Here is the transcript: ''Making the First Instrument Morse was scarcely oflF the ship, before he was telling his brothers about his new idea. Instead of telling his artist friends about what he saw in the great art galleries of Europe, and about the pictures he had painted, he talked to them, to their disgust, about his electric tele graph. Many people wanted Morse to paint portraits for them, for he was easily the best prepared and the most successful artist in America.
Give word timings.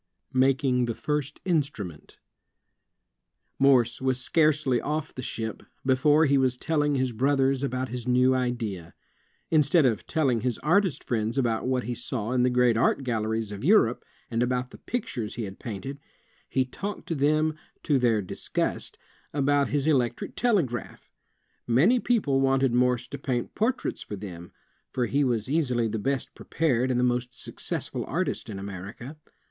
''Making 0.47 0.85
the 0.85 0.95
First 0.95 1.41
Instrument 1.45 2.17
Morse 3.59 4.01
was 4.01 4.19
scarcely 4.19 4.79
oflF 4.79 5.13
the 5.13 5.21
ship, 5.21 5.61
before 5.85 6.25
he 6.25 6.39
was 6.39 6.57
telling 6.57 6.95
his 6.95 7.11
brothers 7.11 7.61
about 7.61 7.89
his 7.89 8.07
new 8.07 8.33
idea. 8.33 8.95
Instead 9.51 9.85
of 9.85 10.07
telling 10.07 10.41
his 10.41 10.57
artist 10.63 11.03
friends 11.03 11.37
about 11.37 11.67
what 11.67 11.83
he 11.83 11.93
saw 11.93 12.31
in 12.31 12.41
the 12.41 12.49
great 12.49 12.77
art 12.77 13.03
galleries 13.03 13.51
of 13.51 13.63
Europe, 13.63 14.03
and 14.31 14.41
about 14.41 14.71
the 14.71 14.79
pictures 14.79 15.35
he 15.35 15.43
had 15.43 15.59
painted, 15.59 15.99
he 16.49 16.65
talked 16.65 17.07
to 17.07 17.13
them, 17.13 17.53
to 17.83 17.99
their 17.99 18.23
disgust, 18.23 18.97
about 19.35 19.69
his 19.69 19.85
electric 19.85 20.35
tele 20.35 20.63
graph. 20.63 21.11
Many 21.67 21.99
people 21.99 22.41
wanted 22.41 22.73
Morse 22.73 23.07
to 23.09 23.19
paint 23.19 23.53
portraits 23.53 24.01
for 24.01 24.15
them, 24.15 24.51
for 24.89 25.05
he 25.05 25.23
was 25.23 25.47
easily 25.47 25.87
the 25.87 25.99
best 25.99 26.33
prepared 26.33 26.89
and 26.89 26.99
the 26.99 27.03
most 27.03 27.39
successful 27.39 28.03
artist 28.05 28.49
in 28.49 28.57
America. 28.57 29.15